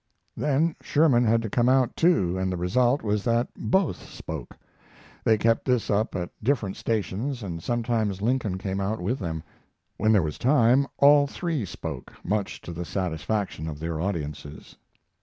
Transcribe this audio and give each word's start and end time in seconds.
Then 0.35 0.75
Sherman 0.81 1.25
had 1.25 1.43
to 1.43 1.49
come 1.51 1.69
out 1.69 1.95
too, 1.95 2.35
and 2.35 2.51
the 2.51 2.57
result 2.57 3.03
was 3.03 3.23
that 3.25 3.49
both 3.55 3.97
spoke. 4.09 4.57
They 5.23 5.37
kept 5.37 5.63
this 5.63 5.91
up 5.91 6.15
at 6.15 6.31
the 6.39 6.43
different 6.45 6.75
stations, 6.75 7.43
and 7.43 7.61
sometimes 7.61 8.19
Lincoln 8.19 8.57
came 8.57 8.81
out 8.81 8.99
with 8.99 9.19
them. 9.19 9.43
When 9.97 10.11
there 10.11 10.23
was 10.23 10.39
time 10.39 10.87
all 10.97 11.27
three 11.27 11.65
spoke, 11.65 12.13
much 12.25 12.61
to 12.61 12.73
the 12.73 12.83
satisfaction 12.83 13.67
of 13.67 13.77
their 13.77 14.01
audiences. 14.01 14.75